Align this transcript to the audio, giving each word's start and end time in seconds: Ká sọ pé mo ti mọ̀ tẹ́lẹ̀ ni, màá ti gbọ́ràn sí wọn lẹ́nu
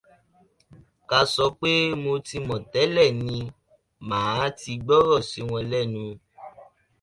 Ká 1.09 1.19
sọ 1.33 1.45
pé 1.59 1.69
mo 2.03 2.11
ti 2.27 2.37
mọ̀ 2.47 2.57
tẹ́lẹ̀ 2.71 3.09
ni, 3.21 3.35
màá 4.09 4.45
ti 4.59 4.71
gbọ́ràn 4.85 5.23
sí 5.29 5.39
wọn 5.49 5.63
lẹ́nu 5.71 6.03